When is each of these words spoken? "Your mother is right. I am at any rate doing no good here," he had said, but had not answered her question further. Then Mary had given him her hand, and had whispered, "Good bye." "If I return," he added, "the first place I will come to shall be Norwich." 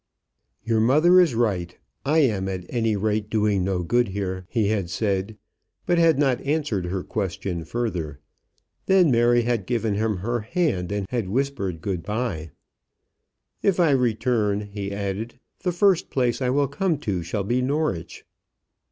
"Your 0.63 0.79
mother 0.79 1.19
is 1.21 1.35
right. 1.35 1.77
I 2.03 2.21
am 2.21 2.49
at 2.49 2.65
any 2.69 2.95
rate 2.95 3.29
doing 3.29 3.63
no 3.63 3.83
good 3.83 4.07
here," 4.07 4.47
he 4.49 4.69
had 4.69 4.89
said, 4.89 5.37
but 5.85 5.99
had 5.99 6.17
not 6.17 6.41
answered 6.41 6.85
her 6.87 7.03
question 7.03 7.63
further. 7.65 8.19
Then 8.87 9.11
Mary 9.11 9.43
had 9.43 9.67
given 9.67 9.93
him 9.93 10.17
her 10.17 10.39
hand, 10.39 10.91
and 10.91 11.05
had 11.11 11.29
whispered, 11.29 11.81
"Good 11.81 12.01
bye." 12.01 12.49
"If 13.61 13.79
I 13.79 13.91
return," 13.91 14.61
he 14.61 14.91
added, 14.91 15.39
"the 15.59 15.71
first 15.71 16.09
place 16.09 16.41
I 16.41 16.49
will 16.49 16.67
come 16.67 16.97
to 17.05 17.21
shall 17.21 17.43
be 17.43 17.61
Norwich." 17.61 18.25